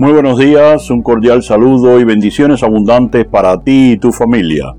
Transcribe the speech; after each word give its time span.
Muy 0.00 0.12
buenos 0.12 0.38
días, 0.38 0.88
un 0.88 1.02
cordial 1.02 1.42
saludo 1.42 2.00
y 2.00 2.04
bendiciones 2.04 2.62
abundantes 2.62 3.26
para 3.26 3.60
ti 3.62 3.92
y 3.92 3.96
tu 3.98 4.12
familia. 4.12 4.74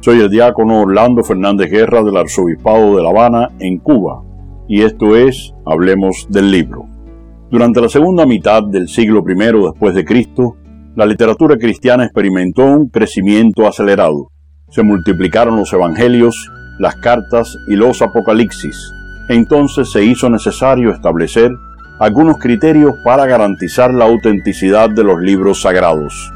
Soy 0.00 0.18
el 0.18 0.28
diácono 0.28 0.80
Orlando 0.80 1.22
Fernández 1.22 1.70
Guerra 1.70 2.02
del 2.02 2.16
Arzobispado 2.16 2.96
de 2.96 3.02
La 3.04 3.10
Habana, 3.10 3.50
en 3.60 3.78
Cuba, 3.78 4.24
y 4.66 4.82
esto 4.82 5.14
es 5.14 5.54
Hablemos 5.64 6.26
del 6.30 6.50
libro. 6.50 6.84
Durante 7.48 7.80
la 7.80 7.88
segunda 7.88 8.26
mitad 8.26 8.64
del 8.64 8.88
siglo 8.88 9.22
I 9.24 9.66
después 9.66 9.94
de 9.94 10.04
Cristo, 10.04 10.56
la 10.96 11.06
literatura 11.06 11.56
cristiana 11.58 12.02
experimentó 12.02 12.64
un 12.64 12.88
crecimiento 12.88 13.68
acelerado. 13.68 14.32
Se 14.70 14.82
multiplicaron 14.82 15.54
los 15.54 15.72
evangelios, 15.72 16.50
las 16.80 16.96
cartas 16.96 17.56
y 17.68 17.76
los 17.76 18.02
apocalipsis. 18.02 18.90
Entonces 19.28 19.92
se 19.92 20.04
hizo 20.04 20.28
necesario 20.28 20.90
establecer 20.90 21.52
algunos 21.98 22.38
criterios 22.38 22.94
para 23.02 23.24
garantizar 23.24 23.92
la 23.92 24.04
autenticidad 24.04 24.90
de 24.90 25.02
los 25.02 25.18
libros 25.20 25.62
sagrados. 25.62 26.32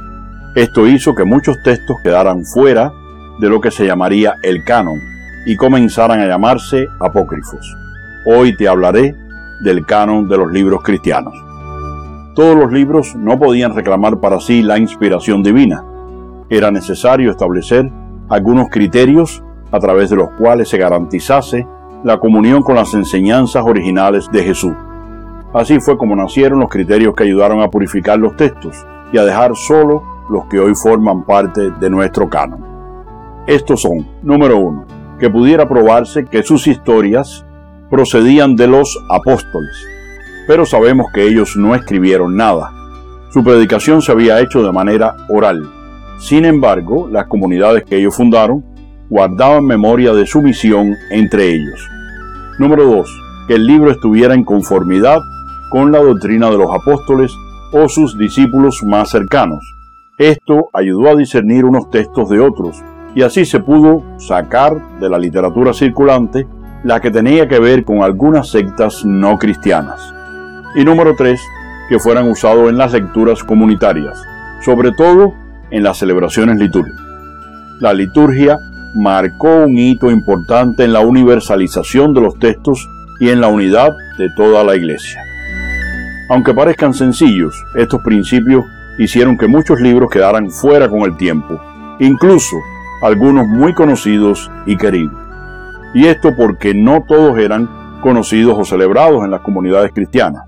Esto 0.55 0.87
hizo 0.87 1.15
que 1.15 1.25
muchos 1.25 1.63
textos 1.63 1.99
quedaran 2.03 2.45
fuera 2.45 2.93
de 3.41 3.49
lo 3.49 3.61
que 3.61 3.71
se 3.71 3.87
llamaría 3.87 4.37
el 4.43 4.65
canon 4.65 4.99
y 5.45 5.57
comenzaran 5.57 6.21
a 6.21 6.27
llamarse 6.27 6.87
apócrifos. 6.99 7.77
Hoy 8.25 8.57
te 8.57 8.69
hablaré 8.69 9.15
del 9.63 9.85
canon 9.85 10.29
de 10.29 10.39
los 10.39 10.51
libros 10.51 10.83
cristianos. 10.83 11.35
Todos 12.35 12.57
los 12.57 12.73
libros 12.73 13.15
no 13.15 13.39
podían 13.39 13.75
reclamar 13.75 14.19
para 14.19 14.41
sí 14.41 14.63
la 14.63 14.79
inspiración 14.79 15.43
divina. 15.43 15.85
Era 16.49 16.71
necesario 16.71 17.31
establecer 17.31 17.91
algunos 18.31 18.69
criterios 18.71 19.43
a 19.71 19.79
través 19.79 20.09
de 20.09 20.17
los 20.17 20.31
cuales 20.39 20.71
se 20.71 20.79
garantizase 20.79 21.67
la 22.03 22.19
comunión 22.19 22.63
con 22.63 22.77
las 22.77 22.95
enseñanzas 22.95 23.63
originales 23.65 24.27
de 24.33 24.43
Jesús. 24.43 24.73
Así 25.53 25.81
fue 25.81 25.99
como 25.99 26.15
nacieron 26.15 26.61
los 26.61 26.69
criterios 26.69 27.15
que 27.15 27.25
ayudaron 27.25 27.61
a 27.61 27.71
purificar 27.71 28.19
los 28.19 28.37
textos 28.37 28.77
y 29.13 29.19
a 29.19 29.25
dejar 29.25 29.57
solo 29.57 30.03
los 30.31 30.47
que 30.47 30.61
hoy 30.61 30.75
forman 30.75 31.25
parte 31.25 31.71
de 31.73 31.91
nuestro 31.91 32.29
canon. 32.29 32.65
Estos 33.49 33.83
son, 33.83 34.07
número 34.23 34.59
uno, 34.59 34.87
que 35.19 35.29
pudiera 35.29 35.69
probarse 35.69 36.25
que 36.25 36.45
sus 36.45 36.69
historias 36.69 37.45
procedían 37.91 38.55
de 38.55 38.69
los 38.69 38.97
apóstoles, 39.11 39.77
pero 40.47 40.65
sabemos 40.65 41.07
que 41.13 41.27
ellos 41.27 41.57
no 41.57 41.75
escribieron 41.75 42.37
nada. 42.37 42.71
Su 43.33 43.43
predicación 43.43 44.03
se 44.03 44.13
había 44.13 44.41
hecho 44.41 44.63
de 44.63 44.71
manera 44.71 45.17
oral. 45.29 45.69
Sin 46.21 46.45
embargo, 46.45 47.09
las 47.11 47.27
comunidades 47.27 47.85
que 47.85 47.97
ellos 47.97 48.15
fundaron 48.15 48.65
guardaban 49.09 49.65
memoria 49.65 50.13
de 50.13 50.27
su 50.27 50.41
misión 50.41 50.95
entre 51.11 51.53
ellos. 51.55 51.89
Número 52.59 52.85
2. 52.85 53.11
Que 53.49 53.55
el 53.55 53.67
libro 53.67 53.91
estuviera 53.91 54.35
en 54.35 54.45
conformidad 54.45 55.21
con 55.71 55.93
la 55.93 56.01
doctrina 56.01 56.51
de 56.51 56.59
los 56.59 56.71
apóstoles 56.71 57.33
o 57.73 57.89
sus 57.89 58.19
discípulos 58.19 58.83
más 58.85 59.11
cercanos. 59.11 59.61
Esto 60.19 60.69
ayudó 60.75 61.09
a 61.09 61.17
discernir 61.17 61.65
unos 61.65 61.89
textos 61.91 62.29
de 62.29 62.41
otros 62.41 62.83
y 63.15 63.23
así 63.23 63.45
se 63.45 63.61
pudo 63.61 64.03
sacar 64.19 64.99
de 64.99 65.09
la 65.09 65.19
literatura 65.19 65.73
circulante 65.73 66.47
la 66.85 67.01
que 67.01 67.11
tenía 67.11 67.49
que 67.49 67.59
ver 67.59 67.85
con 67.85 68.03
algunas 68.03 68.51
sectas 68.51 69.05
no 69.05 69.39
cristianas. 69.39 70.13
Y 70.75 70.85
número 70.85 71.15
3, 71.17 71.41
que 71.89 71.99
fueran 71.99 72.29
usados 72.31 72.69
en 72.69 72.79
las 72.79 72.93
lecturas 72.93 73.43
comunitarias, 73.43 74.23
sobre 74.65 74.93
todo 74.93 75.33
en 75.71 75.83
las 75.83 75.99
celebraciones 75.99 76.59
litúrgicas. 76.59 77.01
La 77.81 77.93
liturgia 77.93 78.59
marcó 78.95 79.65
un 79.65 79.79
hito 79.79 80.11
importante 80.11 80.85
en 80.85 80.93
la 80.93 81.01
universalización 81.01 82.13
de 82.15 82.21
los 82.21 82.39
textos 82.39 82.89
y 83.21 83.31
en 83.31 83.41
la 83.41 83.49
unidad 83.49 83.93
de 84.19 84.29
toda 84.37 84.65
la 84.65 84.77
iglesia. 84.77 85.30
Aunque 86.31 86.55
parezcan 86.55 86.95
sencillos, 86.95 87.67
estos 87.75 88.01
principios 88.03 88.65
hicieron 88.99 89.37
que 89.37 89.49
muchos 89.49 89.81
libros 89.81 90.09
quedaran 90.13 90.49
fuera 90.49 90.89
con 90.89 91.01
el 91.01 91.17
tiempo, 91.17 91.59
incluso 91.99 92.55
algunos 93.03 93.49
muy 93.49 93.75
conocidos 93.75 94.49
y 94.65 94.77
queridos. 94.77 95.13
Y 95.93 96.07
esto 96.07 96.31
porque 96.37 96.73
no 96.73 97.03
todos 97.03 97.37
eran 97.37 97.69
conocidos 98.01 98.57
o 98.57 98.65
celebrados 98.65 99.25
en 99.25 99.33
las 99.33 99.41
comunidades 99.41 99.91
cristianas. 99.93 100.45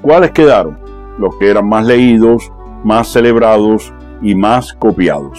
¿Cuáles 0.00 0.30
quedaron? 0.30 0.78
Los 1.18 1.36
que 1.36 1.50
eran 1.50 1.68
más 1.68 1.84
leídos, 1.84 2.50
más 2.82 3.12
celebrados 3.12 3.92
y 4.22 4.34
más 4.34 4.72
copiados. 4.72 5.38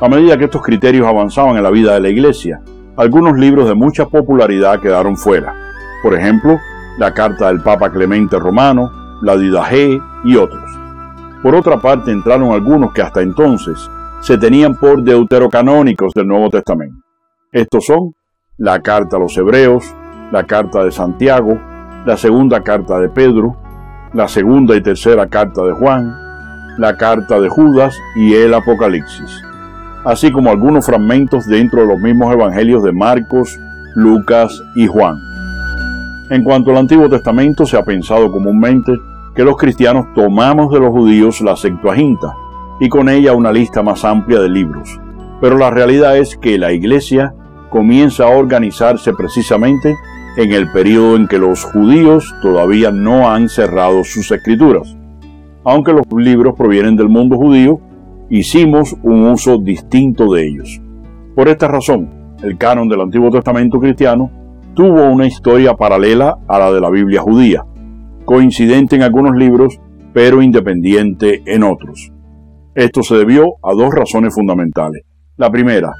A 0.00 0.08
medida 0.08 0.38
que 0.38 0.44
estos 0.44 0.62
criterios 0.62 1.08
avanzaban 1.08 1.56
en 1.56 1.64
la 1.64 1.70
vida 1.72 1.94
de 1.94 2.00
la 2.00 2.08
iglesia, 2.08 2.60
algunos 2.96 3.36
libros 3.36 3.66
de 3.66 3.74
mucha 3.74 4.06
popularidad 4.06 4.78
quedaron 4.78 5.16
fuera. 5.16 5.56
Por 6.04 6.14
ejemplo, 6.14 6.60
la 6.98 7.12
carta 7.12 7.48
del 7.48 7.60
Papa 7.60 7.90
Clemente 7.90 8.38
Romano, 8.38 8.90
la 9.22 9.36
Didaje 9.36 10.00
y 10.24 10.36
otros. 10.36 10.64
Por 11.42 11.54
otra 11.54 11.78
parte, 11.78 12.10
entraron 12.10 12.52
algunos 12.52 12.92
que 12.92 13.02
hasta 13.02 13.22
entonces 13.22 13.90
se 14.20 14.38
tenían 14.38 14.76
por 14.76 15.02
deuterocanónicos 15.02 16.12
del 16.14 16.26
Nuevo 16.26 16.50
Testamento. 16.50 16.96
Estos 17.52 17.86
son 17.86 18.14
la 18.58 18.80
carta 18.80 19.16
a 19.16 19.20
los 19.20 19.36
Hebreos, 19.36 19.84
la 20.32 20.44
carta 20.44 20.82
de 20.82 20.90
Santiago, 20.90 21.58
la 22.04 22.16
segunda 22.16 22.62
carta 22.62 22.98
de 22.98 23.08
Pedro, 23.08 23.56
la 24.12 24.28
segunda 24.28 24.74
y 24.74 24.80
tercera 24.80 25.28
carta 25.28 25.62
de 25.62 25.72
Juan, 25.72 26.12
la 26.78 26.96
carta 26.96 27.38
de 27.40 27.48
Judas 27.48 27.96
y 28.14 28.34
el 28.34 28.54
Apocalipsis, 28.54 29.42
así 30.04 30.30
como 30.32 30.50
algunos 30.50 30.86
fragmentos 30.86 31.46
dentro 31.46 31.82
de 31.82 31.86
los 31.86 31.98
mismos 31.98 32.32
evangelios 32.32 32.82
de 32.82 32.92
Marcos, 32.92 33.58
Lucas 33.94 34.62
y 34.74 34.86
Juan. 34.86 35.18
En 36.28 36.42
cuanto 36.42 36.72
al 36.72 36.78
Antiguo 36.78 37.08
Testamento, 37.08 37.66
se 37.66 37.76
ha 37.76 37.84
pensado 37.84 38.32
comúnmente 38.32 38.92
que 39.34 39.44
los 39.44 39.56
cristianos 39.56 40.06
tomamos 40.14 40.72
de 40.72 40.80
los 40.80 40.90
judíos 40.90 41.40
la 41.40 41.54
Septuaginta 41.54 42.34
y 42.80 42.88
con 42.88 43.08
ella 43.08 43.32
una 43.32 43.52
lista 43.52 43.82
más 43.82 44.04
amplia 44.04 44.40
de 44.40 44.48
libros. 44.48 45.00
Pero 45.40 45.56
la 45.56 45.70
realidad 45.70 46.16
es 46.16 46.36
que 46.36 46.58
la 46.58 46.72
Iglesia 46.72 47.32
comienza 47.70 48.24
a 48.24 48.36
organizarse 48.36 49.12
precisamente 49.12 49.94
en 50.36 50.52
el 50.52 50.70
periodo 50.72 51.14
en 51.16 51.28
que 51.28 51.38
los 51.38 51.64
judíos 51.64 52.34
todavía 52.42 52.90
no 52.90 53.30
han 53.30 53.48
cerrado 53.48 54.02
sus 54.02 54.30
escrituras. 54.32 54.96
Aunque 55.64 55.92
los 55.92 56.06
libros 56.16 56.54
provienen 56.56 56.96
del 56.96 57.08
mundo 57.08 57.36
judío, 57.36 57.80
hicimos 58.30 58.96
un 59.02 59.28
uso 59.28 59.58
distinto 59.58 60.32
de 60.32 60.48
ellos. 60.48 60.80
Por 61.36 61.48
esta 61.48 61.68
razón, 61.68 62.34
el 62.42 62.58
canon 62.58 62.88
del 62.88 63.00
Antiguo 63.00 63.30
Testamento 63.30 63.78
cristiano 63.78 64.30
tuvo 64.76 65.08
una 65.08 65.26
historia 65.26 65.72
paralela 65.74 66.36
a 66.46 66.58
la 66.58 66.70
de 66.70 66.82
la 66.82 66.90
Biblia 66.90 67.22
judía, 67.22 67.64
coincidente 68.26 68.94
en 68.94 69.02
algunos 69.02 69.34
libros, 69.34 69.80
pero 70.12 70.42
independiente 70.42 71.42
en 71.46 71.62
otros. 71.62 72.12
Esto 72.74 73.02
se 73.02 73.16
debió 73.16 73.54
a 73.62 73.72
dos 73.72 73.94
razones 73.94 74.34
fundamentales. 74.34 75.02
La 75.38 75.50
primera, 75.50 75.90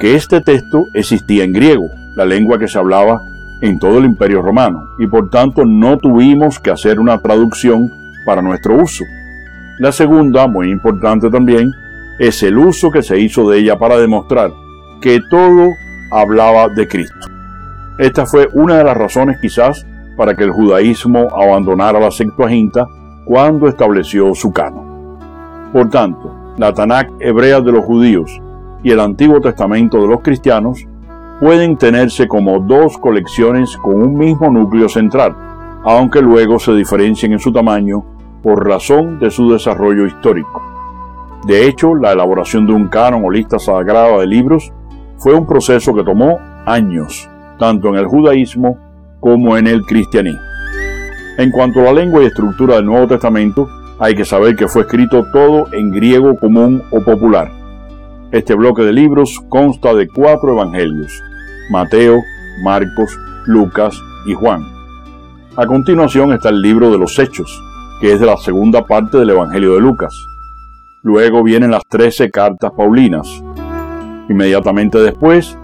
que 0.00 0.16
este 0.16 0.40
texto 0.40 0.82
existía 0.94 1.44
en 1.44 1.52
griego, 1.52 1.84
la 2.16 2.24
lengua 2.24 2.58
que 2.58 2.66
se 2.66 2.78
hablaba 2.78 3.20
en 3.62 3.78
todo 3.78 3.98
el 3.98 4.04
imperio 4.04 4.42
romano, 4.42 4.80
y 4.98 5.06
por 5.06 5.30
tanto 5.30 5.64
no 5.64 5.96
tuvimos 5.98 6.58
que 6.58 6.72
hacer 6.72 6.98
una 6.98 7.22
traducción 7.22 7.88
para 8.26 8.42
nuestro 8.42 8.82
uso. 8.82 9.04
La 9.78 9.92
segunda, 9.92 10.48
muy 10.48 10.72
importante 10.72 11.30
también, 11.30 11.70
es 12.18 12.42
el 12.42 12.58
uso 12.58 12.90
que 12.90 13.04
se 13.04 13.20
hizo 13.20 13.48
de 13.48 13.60
ella 13.60 13.78
para 13.78 13.96
demostrar 13.96 14.50
que 15.00 15.20
todo 15.30 15.68
hablaba 16.10 16.68
de 16.68 16.88
Cristo. 16.88 17.37
Esta 17.98 18.26
fue 18.26 18.48
una 18.54 18.76
de 18.76 18.84
las 18.84 18.96
razones 18.96 19.38
quizás 19.40 19.84
para 20.16 20.36
que 20.36 20.44
el 20.44 20.52
judaísmo 20.52 21.26
abandonara 21.34 21.98
la 21.98 22.12
Septuaginta 22.12 22.86
cuando 23.24 23.66
estableció 23.66 24.32
su 24.36 24.52
canon. 24.52 25.18
Por 25.72 25.90
tanto, 25.90 26.32
la 26.58 26.72
Tanakh 26.72 27.10
hebrea 27.18 27.60
de 27.60 27.72
los 27.72 27.84
judíos 27.84 28.40
y 28.84 28.92
el 28.92 29.00
Antiguo 29.00 29.40
Testamento 29.40 30.00
de 30.00 30.06
los 30.06 30.20
cristianos 30.20 30.86
pueden 31.40 31.76
tenerse 31.76 32.28
como 32.28 32.60
dos 32.60 32.98
colecciones 32.98 33.76
con 33.76 34.00
un 34.00 34.16
mismo 34.16 34.48
núcleo 34.48 34.88
central, 34.88 35.34
aunque 35.82 36.22
luego 36.22 36.60
se 36.60 36.74
diferencien 36.74 37.32
en 37.32 37.40
su 37.40 37.52
tamaño 37.52 38.04
por 38.44 38.64
razón 38.64 39.18
de 39.18 39.32
su 39.32 39.50
desarrollo 39.50 40.06
histórico. 40.06 40.62
De 41.44 41.66
hecho, 41.66 41.96
la 41.96 42.12
elaboración 42.12 42.64
de 42.64 42.74
un 42.74 42.86
canon 42.86 43.24
o 43.24 43.30
lista 43.30 43.58
sagrada 43.58 44.18
de 44.18 44.26
libros 44.28 44.72
fue 45.16 45.34
un 45.34 45.46
proceso 45.46 45.92
que 45.94 46.04
tomó 46.04 46.38
años 46.64 47.28
tanto 47.58 47.88
en 47.88 47.96
el 47.96 48.06
judaísmo 48.06 48.78
como 49.20 49.56
en 49.56 49.66
el 49.66 49.82
cristianismo. 49.82 50.40
En 51.38 51.50
cuanto 51.50 51.80
a 51.80 51.84
la 51.84 51.92
lengua 51.92 52.22
y 52.22 52.26
estructura 52.26 52.76
del 52.76 52.86
Nuevo 52.86 53.06
Testamento, 53.08 53.68
hay 53.98 54.14
que 54.14 54.24
saber 54.24 54.54
que 54.56 54.68
fue 54.68 54.82
escrito 54.82 55.24
todo 55.32 55.66
en 55.72 55.90
griego 55.90 56.36
común 56.36 56.82
o 56.90 57.00
popular. 57.00 57.50
Este 58.30 58.54
bloque 58.54 58.82
de 58.82 58.92
libros 58.92 59.40
consta 59.48 59.94
de 59.94 60.06
cuatro 60.08 60.52
evangelios, 60.52 61.22
Mateo, 61.70 62.20
Marcos, 62.62 63.18
Lucas 63.46 64.00
y 64.26 64.34
Juan. 64.34 64.62
A 65.56 65.66
continuación 65.66 66.32
está 66.32 66.50
el 66.50 66.62
libro 66.62 66.90
de 66.90 66.98
los 66.98 67.18
Hechos, 67.18 67.60
que 68.00 68.12
es 68.12 68.20
de 68.20 68.26
la 68.26 68.36
segunda 68.36 68.84
parte 68.84 69.18
del 69.18 69.30
Evangelio 69.30 69.74
de 69.74 69.80
Lucas. 69.80 70.14
Luego 71.02 71.42
vienen 71.42 71.72
las 71.72 71.84
trece 71.88 72.30
cartas 72.30 72.70
paulinas. 72.76 73.42
Inmediatamente 74.28 74.98
después 74.98 75.57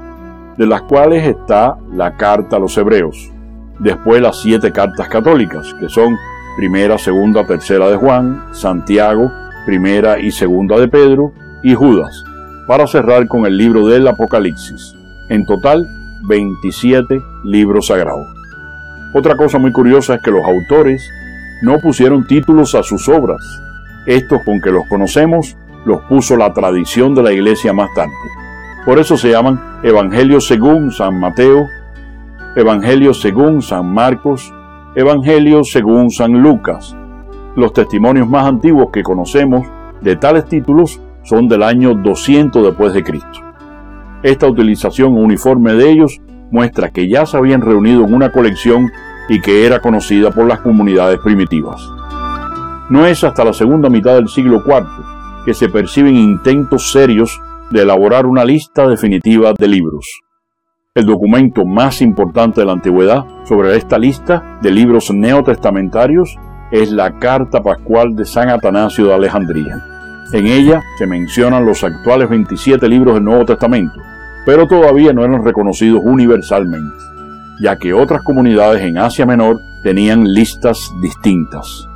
de 0.57 0.67
las 0.67 0.83
cuales 0.83 1.27
está 1.27 1.77
la 1.93 2.17
carta 2.17 2.57
a 2.57 2.59
los 2.61 2.77
hebreos. 2.77 3.31
Después 3.79 4.23
las 4.23 4.41
siete 4.41 4.71
cartas 4.73 5.09
católicas, 5.09 5.75
que 5.81 5.89
son 5.89 6.17
primera, 6.57 6.99
segunda, 6.99 7.47
tercera 7.47 7.89
de 7.89 7.97
Juan, 7.97 8.45
Santiago, 8.53 9.31
primera 9.67 10.19
y 10.19 10.31
segunda 10.31 10.79
de 10.79 10.89
Pedro 10.89 11.33
y 11.63 11.75
Judas, 11.75 12.25
para 12.69 12.87
cerrar 12.87 13.27
con 13.27 13.47
el 13.47 13.57
libro 13.57 13.87
del 13.87 14.07
Apocalipsis. 14.07 14.95
En 15.29 15.45
total, 15.47 15.87
27 16.29 17.21
libros 17.45 17.89
sagrados. 17.89 18.27
Otra 19.15 19.37
cosa 19.37 19.59
muy 19.59 19.73
curiosa 19.73 20.17
es 20.17 20.23
que 20.23 20.31
los 20.31 20.45
autores 20.45 21.03
no 21.63 21.79
pusieron 21.79 22.27
títulos 22.27 22.75
a 22.75 22.83
sus 22.83 23.09
obras. 23.09 23.41
Estos 24.07 24.43
con 24.45 24.61
que 24.61 24.71
los 24.71 24.87
conocemos 24.87 25.57
los 25.87 26.03
puso 26.03 26.37
la 26.37 26.53
tradición 26.53 27.15
de 27.15 27.23
la 27.23 27.33
iglesia 27.33 27.73
más 27.73 27.89
tarde. 27.95 28.13
Por 28.85 28.99
eso 28.99 29.17
se 29.17 29.31
llaman 29.31 29.61
Evangelio 29.83 30.43
según 30.43 30.93
San 30.93 31.19
Mateo, 31.19 31.69
Evangelio 32.55 33.15
según 33.15 33.63
San 33.63 33.93
Marcos, 33.93 34.53
Evangelio 34.95 35.65
según 35.65 36.11
San 36.11 36.43
Lucas. 36.43 36.95
Los 37.57 37.73
testimonios 37.73 38.29
más 38.29 38.47
antiguos 38.47 38.91
que 38.93 39.03
conocemos 39.03 39.67
de 40.03 40.17
tales 40.17 40.45
títulos 40.45 41.01
son 41.23 41.49
del 41.49 41.63
año 41.63 41.95
200 41.95 42.63
después 42.63 42.93
de 42.93 43.03
Cristo. 43.03 43.41
Esta 44.23 44.47
utilización 44.47 45.17
uniforme 45.17 45.73
de 45.73 45.91
ellos 45.91 46.21
muestra 46.51 46.91
que 46.91 47.09
ya 47.09 47.25
se 47.25 47.39
habían 47.39 47.63
reunido 47.63 48.05
en 48.05 48.13
una 48.13 48.33
colección 48.33 48.91
y 49.31 49.41
que 49.41 49.65
era 49.65 49.81
conocida 49.81 50.31
por 50.31 50.47
las 50.47 50.61
comunidades 50.61 51.21
primitivas. 51.21 51.81
No 52.91 53.07
es 53.07 53.25
hasta 53.25 53.47
la 53.47 53.55
segunda 53.55 53.89
mitad 53.89 54.15
del 54.15 54.29
siglo 54.29 54.63
IV 54.67 54.87
que 55.47 55.55
se 55.55 55.71
perciben 55.71 56.17
intentos 56.17 56.93
serios 56.93 57.41
de 57.71 57.83
elaborar 57.83 58.27
una 58.27 58.45
lista 58.45 58.87
definitiva 58.87 59.53
de 59.59 59.69
libros. 59.69 60.07
El 60.95 61.07
documento 61.07 61.65
más 61.65 62.01
importante 62.03 62.61
de 62.61 62.67
la 62.67 62.73
antigüedad 62.73 63.25
sobre 63.45 63.77
esta 63.77 63.99
lista 63.99 64.59
de 64.63 64.71
libros 64.71 65.11
neotestamentarios 65.11 66.37
es 66.71 66.91
la 66.91 67.19
Carta 67.19 67.63
Pascual 67.63 68.15
de 68.15 68.25
San 68.25 68.49
Atanasio 68.49 69.07
de 69.07 69.15
Alejandría. 69.15 69.83
En 70.33 70.47
ella 70.47 70.83
se 70.99 71.07
mencionan 71.07 71.67
los 71.67 71.85
actuales 71.85 72.29
27 72.29 72.89
libros 72.89 73.15
del 73.15 73.25
Nuevo 73.25 73.45
Testamento, 73.45 73.95
pero 74.47 74.67
todavía 74.67 75.13
no 75.13 75.25
eran 75.25 75.45
reconocidos 75.45 76.01
universalmente, 76.05 76.97
ya 77.61 77.77
que 77.77 77.93
otras 77.93 78.23
comunidades 78.23 78.83
en 78.83 78.99
Asia 78.99 79.27
Menor 79.27 79.59
tenían 79.83 80.25
listas 80.25 80.93
distintas. 81.03 81.89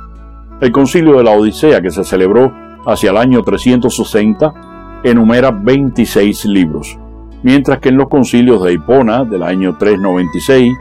El 0.61 0.71
concilio 0.71 1.17
de 1.17 1.23
la 1.23 1.31
Odisea, 1.31 1.81
que 1.81 1.89
se 1.89 2.03
celebró 2.03 2.53
hacia 2.85 3.11
el 3.11 3.17
año 3.17 3.41
360, 3.43 4.53
enumera 5.03 5.51
26 5.51 6.45
libros, 6.45 6.97
mientras 7.43 7.79
que 7.79 7.89
en 7.89 7.97
los 7.97 8.09
concilios 8.09 8.63
de 8.63 8.73
Hipona 8.73 9.23
del 9.25 9.43
año 9.43 9.77
396 9.77 10.73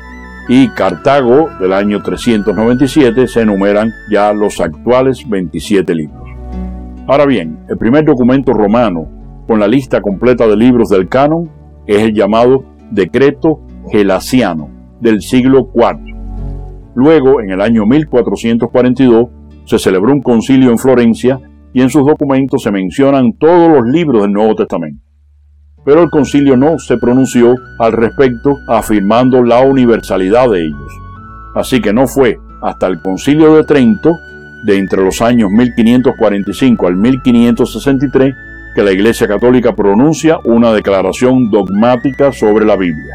y 0.48 0.68
Cartago 0.68 1.50
del 1.60 1.72
año 1.72 2.02
397 2.02 3.28
se 3.28 3.42
enumeran 3.42 3.90
ya 4.10 4.32
los 4.32 4.60
actuales 4.60 5.28
27 5.28 5.94
libros. 5.94 6.28
Ahora 7.06 7.26
bien, 7.26 7.58
el 7.68 7.78
primer 7.78 8.04
documento 8.04 8.52
romano 8.52 9.08
con 9.46 9.60
la 9.60 9.68
lista 9.68 10.00
completa 10.00 10.46
de 10.46 10.56
libros 10.56 10.88
del 10.88 11.08
canon 11.08 11.50
es 11.86 12.02
el 12.02 12.14
llamado 12.14 12.64
Decreto 12.90 13.60
Gelasiano 13.90 14.68
del 15.00 15.22
siglo 15.22 15.70
IV. 15.74 16.14
Luego, 16.94 17.40
en 17.40 17.50
el 17.50 17.60
año 17.60 17.86
1442, 17.86 19.28
se 19.64 19.78
celebró 19.78 20.12
un 20.12 20.22
concilio 20.22 20.70
en 20.70 20.78
Florencia 20.78 21.40
y 21.72 21.82
en 21.82 21.90
sus 21.90 22.06
documentos 22.06 22.62
se 22.62 22.70
mencionan 22.70 23.34
todos 23.34 23.70
los 23.70 23.86
libros 23.86 24.22
del 24.22 24.32
Nuevo 24.32 24.54
Testamento. 24.54 25.04
Pero 25.84 26.02
el 26.02 26.10
concilio 26.10 26.56
no 26.56 26.78
se 26.78 26.96
pronunció 26.98 27.54
al 27.78 27.92
respecto 27.92 28.56
afirmando 28.68 29.42
la 29.42 29.60
universalidad 29.60 30.50
de 30.50 30.64
ellos. 30.64 30.92
Así 31.54 31.80
que 31.80 31.92
no 31.92 32.06
fue 32.06 32.38
hasta 32.62 32.86
el 32.86 33.00
concilio 33.00 33.54
de 33.54 33.64
Trento, 33.64 34.12
de 34.64 34.76
entre 34.76 35.04
los 35.04 35.22
años 35.22 35.50
1545 35.50 36.86
al 36.86 36.96
1563, 36.96 38.34
que 38.74 38.82
la 38.82 38.92
Iglesia 38.92 39.28
Católica 39.28 39.74
pronuncia 39.74 40.38
una 40.44 40.72
declaración 40.72 41.50
dogmática 41.50 42.32
sobre 42.32 42.66
la 42.66 42.76
Biblia. 42.76 43.14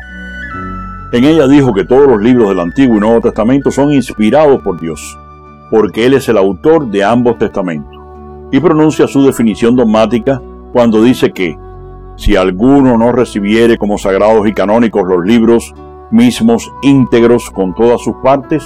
En 1.12 1.26
ella 1.26 1.48
dijo 1.48 1.74
que 1.74 1.86
todos 1.86 2.08
los 2.08 2.22
libros 2.22 2.50
del 2.50 2.60
Antiguo 2.60 2.98
y 2.98 3.00
Nuevo 3.00 3.22
Testamento 3.22 3.70
son 3.70 3.92
inspirados 3.92 4.62
por 4.64 4.80
Dios, 4.80 5.18
porque 5.70 6.06
Él 6.06 6.14
es 6.14 6.28
el 6.28 6.38
autor 6.38 6.90
de 6.90 7.04
ambos 7.04 7.38
testamentos 7.38 8.03
y 8.54 8.60
pronuncia 8.60 9.08
su 9.08 9.26
definición 9.26 9.76
dogmática 9.76 10.40
cuando 10.72 11.02
dice 11.02 11.32
que 11.32 11.58
si 12.16 12.36
alguno 12.36 13.00
no 13.00 13.12
recibiere 13.12 13.80
como 13.80 13.98
sagrados 13.98 14.48
y 14.48 14.54
canónicos 14.54 15.08
los 15.08 15.26
libros 15.26 15.74
mismos 16.12 16.72
íntegros 16.84 17.50
con 17.50 17.74
todas 17.74 18.00
sus 18.02 18.14
partes, 18.24 18.64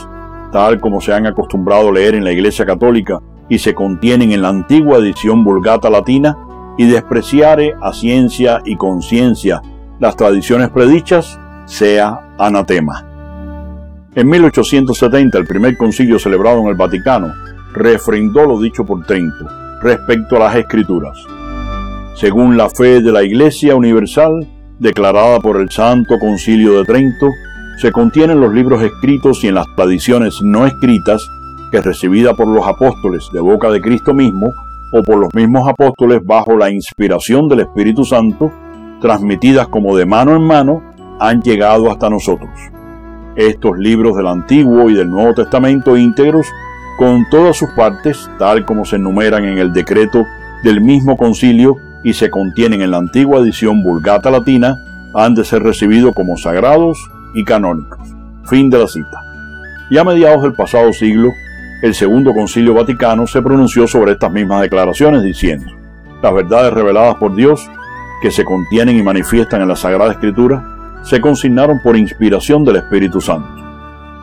tal 0.51 0.81
como 0.81 0.99
se 0.99 1.13
han 1.13 1.25
acostumbrado 1.25 1.87
a 1.87 1.93
leer 1.93 2.15
en 2.15 2.25
la 2.25 2.33
Iglesia 2.33 2.65
Católica 2.65 3.19
y 3.47 3.59
se 3.59 3.73
contienen 3.73 4.33
en 4.33 4.41
la 4.41 4.49
antigua 4.49 4.97
edición 4.97 5.45
vulgata 5.45 5.89
latina, 5.89 6.37
y 6.77 6.85
despreciare 6.85 7.73
a 7.81 7.91
ciencia 7.93 8.61
y 8.65 8.75
conciencia 8.75 9.61
las 9.99 10.17
tradiciones 10.17 10.69
predichas, 10.69 11.39
sea 11.65 12.35
anatema. 12.37 13.03
En 14.13 14.29
1870, 14.29 15.37
el 15.37 15.47
primer 15.47 15.77
concilio 15.77 16.19
celebrado 16.19 16.59
en 16.59 16.67
el 16.67 16.75
Vaticano 16.75 17.33
refrendó 17.73 18.45
lo 18.45 18.59
dicho 18.59 18.85
por 18.85 19.05
Trento 19.05 19.66
respecto 19.87 20.35
a 20.35 20.39
las 20.39 20.55
escrituras. 20.57 21.17
Según 22.15 22.57
la 22.57 22.69
fe 22.69 22.99
de 23.01 23.13
la 23.13 23.23
Iglesia 23.23 23.73
Universal, 23.73 24.45
declarada 24.79 25.39
por 25.39 25.61
el 25.61 25.69
Santo 25.69 26.19
Concilio 26.19 26.77
de 26.77 26.83
Trento, 26.83 27.29
se 27.81 27.93
contienen 27.93 28.41
los 28.41 28.53
libros 28.53 28.81
escritos 28.81 29.45
y 29.45 29.47
en 29.47 29.55
las 29.55 29.65
tradiciones 29.77 30.41
no 30.41 30.65
escritas 30.65 31.25
que 31.71 31.79
recibida 31.79 32.33
por 32.33 32.47
los 32.47 32.67
apóstoles 32.67 33.29
de 33.31 33.39
boca 33.39 33.71
de 33.71 33.79
Cristo 33.79 34.13
mismo 34.13 34.47
o 34.91 35.03
por 35.03 35.19
los 35.19 35.33
mismos 35.33 35.65
apóstoles 35.69 36.19
bajo 36.25 36.57
la 36.57 36.69
inspiración 36.69 37.47
del 37.47 37.61
Espíritu 37.61 38.03
Santo, 38.03 38.51
transmitidas 38.99 39.69
como 39.69 39.95
de 39.95 40.05
mano 40.05 40.35
en 40.35 40.43
mano, 40.43 40.83
han 41.19 41.41
llegado 41.41 41.89
hasta 41.89 42.09
nosotros. 42.09 42.49
Estos 43.37 43.77
libros 43.77 44.17
del 44.17 44.27
Antiguo 44.27 44.89
y 44.89 44.95
del 44.95 45.09
Nuevo 45.09 45.33
Testamento 45.33 45.95
íntegros 45.95 46.47
con 46.97 47.29
todas 47.29 47.55
sus 47.55 47.69
partes, 47.69 48.29
tal 48.39 48.65
como 48.65 48.83
se 48.83 48.95
enumeran 48.95 49.45
en 49.45 49.59
el 49.59 49.71
decreto 49.71 50.25
del 50.63 50.81
mismo 50.81 51.15
concilio 51.15 51.75
y 52.03 52.13
se 52.13 52.29
contienen 52.29 52.81
en 52.81 52.91
la 52.91 52.97
antigua 52.97 53.39
edición 53.39 53.83
vulgata 53.83 54.31
latina, 54.31 54.75
han 55.13 55.35
de 55.35 55.45
ser 55.45 55.61
recibidos 55.61 56.13
como 56.15 56.37
sagrados 56.37 56.97
y 57.35 57.43
canónicos. 57.43 57.99
Fin 58.45 58.69
de 58.69 58.79
la 58.79 58.87
cita. 58.87 59.21
Y 59.89 59.97
a 59.97 60.03
mediados 60.03 60.41
del 60.41 60.53
pasado 60.53 60.91
siglo, 60.91 61.29
el 61.83 61.93
Segundo 61.93 62.33
Concilio 62.33 62.73
Vaticano 62.73 63.27
se 63.27 63.41
pronunció 63.41 63.87
sobre 63.87 64.13
estas 64.13 64.31
mismas 64.31 64.61
declaraciones 64.61 65.23
diciendo, 65.23 65.71
las 66.23 66.33
verdades 66.33 66.73
reveladas 66.73 67.15
por 67.15 67.35
Dios, 67.35 67.69
que 68.21 68.31
se 68.31 68.43
contienen 68.43 68.97
y 68.97 69.03
manifiestan 69.03 69.61
en 69.61 69.67
la 69.67 69.75
Sagrada 69.75 70.11
Escritura, 70.11 70.99
se 71.03 71.21
consignaron 71.21 71.79
por 71.83 71.95
inspiración 71.95 72.65
del 72.65 72.77
Espíritu 72.77 73.21
Santo. 73.21 73.47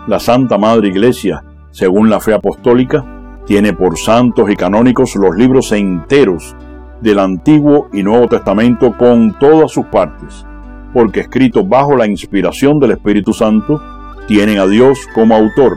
La 0.08 0.18
Santa 0.18 0.58
Madre 0.58 0.88
Iglesia 0.88 1.42
según 1.74 2.08
la 2.08 2.20
fe 2.20 2.32
apostólica, 2.32 3.04
tiene 3.46 3.72
por 3.72 3.98
santos 3.98 4.48
y 4.48 4.54
canónicos 4.54 5.16
los 5.16 5.34
libros 5.34 5.72
enteros 5.72 6.54
del 7.00 7.18
Antiguo 7.18 7.88
y 7.92 8.04
Nuevo 8.04 8.28
Testamento 8.28 8.96
con 8.96 9.36
todas 9.40 9.72
sus 9.72 9.84
partes, 9.86 10.46
porque 10.92 11.20
escritos 11.20 11.68
bajo 11.68 11.96
la 11.96 12.06
inspiración 12.06 12.78
del 12.78 12.92
Espíritu 12.92 13.32
Santo, 13.32 13.82
tienen 14.28 14.60
a 14.60 14.66
Dios 14.68 15.00
como 15.16 15.34
autor 15.34 15.76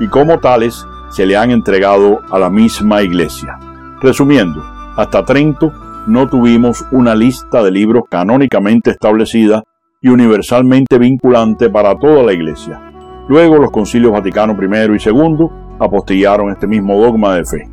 y 0.00 0.06
como 0.08 0.38
tales 0.38 0.84
se 1.10 1.24
le 1.24 1.38
han 1.38 1.50
entregado 1.50 2.20
a 2.30 2.38
la 2.38 2.50
misma 2.50 3.02
iglesia. 3.02 3.58
Resumiendo, 4.02 4.62
hasta 4.98 5.24
Trento 5.24 5.72
no 6.08 6.28
tuvimos 6.28 6.84
una 6.92 7.14
lista 7.14 7.62
de 7.62 7.70
libros 7.70 8.02
canónicamente 8.10 8.90
establecida 8.90 9.62
y 10.02 10.10
universalmente 10.10 10.98
vinculante 10.98 11.70
para 11.70 11.98
toda 11.98 12.22
la 12.22 12.34
iglesia 12.34 12.91
Luego 13.28 13.58
los 13.58 13.70
concilios 13.70 14.12
Vaticano 14.12 14.56
I 14.60 14.66
y 14.66 15.08
II 15.08 15.46
apostillaron 15.78 16.50
este 16.50 16.66
mismo 16.66 17.00
dogma 17.00 17.36
de 17.36 17.44
fe. 17.44 17.68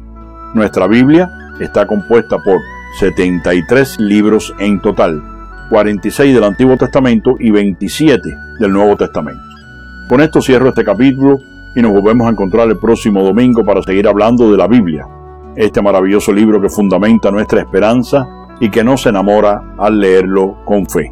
Nuestra 0.54 0.88
Biblia 0.88 1.30
está 1.60 1.88
compuesta 1.88 2.38
por 2.38 2.60
73 3.00 4.00
libros 4.00 4.54
en 4.60 4.80
total, 4.80 5.22
46 5.70 6.34
del 6.34 6.44
Antiguo 6.44 6.78
Testamento 6.78 7.36
y 7.40 7.52
27 7.52 8.30
del 8.60 8.72
Nuevo 8.72 8.96
Testamento. 8.96 9.42
Con 10.08 10.22
esto 10.22 10.42
cierro 10.42 10.70
este 10.70 10.84
capítulo 10.84 11.38
y 11.76 11.82
nos 11.82 11.94
volvemos 11.94 12.28
a 12.28 12.32
encontrar 12.32 12.68
el 12.68 12.78
próximo 12.78 13.24
domingo 13.24 13.64
para 13.64 13.82
seguir 13.82 14.08
hablando 14.08 14.52
de 14.52 14.58
la 14.58 14.68
Biblia, 14.68 15.08
este 15.56 15.82
maravilloso 15.82 16.32
libro 16.32 16.62
que 16.62 16.70
fundamenta 16.70 17.32
nuestra 17.32 17.62
esperanza 17.62 18.28
y 18.60 18.70
que 18.70 18.84
nos 18.84 19.06
enamora 19.06 19.76
al 19.78 20.00
leerlo 20.00 20.58
con 20.66 20.88
fe. 20.88 21.12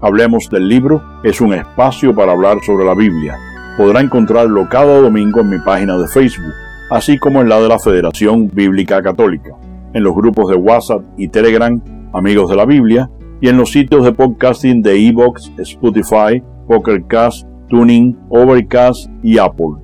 Hablemos 0.00 0.48
del 0.50 0.68
libro 0.68 1.02
es 1.22 1.40
un 1.40 1.54
espacio 1.54 2.14
para 2.14 2.32
hablar 2.32 2.58
sobre 2.62 2.84
la 2.84 2.94
Biblia 2.94 3.34
podrá 3.76 4.00
encontrarlo 4.00 4.68
cada 4.68 5.00
domingo 5.00 5.40
en 5.40 5.50
mi 5.50 5.58
página 5.58 5.96
de 5.98 6.06
Facebook, 6.06 6.52
así 6.90 7.18
como 7.18 7.40
en 7.40 7.48
la 7.48 7.60
de 7.60 7.68
la 7.68 7.78
Federación 7.78 8.48
Bíblica 8.48 9.02
Católica, 9.02 9.56
en 9.92 10.02
los 10.02 10.14
grupos 10.14 10.48
de 10.50 10.56
WhatsApp 10.56 11.02
y 11.16 11.28
Telegram 11.28 11.80
Amigos 12.12 12.48
de 12.48 12.56
la 12.56 12.64
Biblia 12.64 13.10
y 13.40 13.48
en 13.48 13.56
los 13.56 13.72
sitios 13.72 14.04
de 14.04 14.12
podcasting 14.12 14.82
de 14.82 15.08
Evox, 15.08 15.50
Spotify, 15.58 16.42
Pokercast, 16.68 17.46
Tuning, 17.68 18.16
Overcast 18.28 19.10
y 19.22 19.38
Apple. 19.38 19.74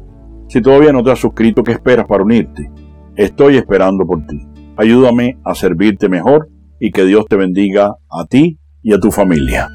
Si 0.49 0.61
todavía 0.61 0.93
no 0.93 1.03
te 1.03 1.11
has 1.11 1.19
suscrito, 1.19 1.63
¿qué 1.63 1.73
esperas 1.73 2.07
para 2.07 2.23
unirte? 2.23 2.71
Estoy 3.17 3.57
esperando 3.57 4.07
por 4.07 4.25
ti. 4.27 4.47
Ayúdame 4.77 5.39
a 5.45 5.55
servirte 5.55 6.09
mejor 6.09 6.49
y 6.79 6.91
que 6.91 7.05
Dios 7.05 7.27
te 7.29 7.37
bendiga 7.37 7.97
a 8.11 8.25
ti 8.27 8.59
y 8.83 8.95
a 8.95 8.99
tu 8.99 9.11
familia. 9.11 9.69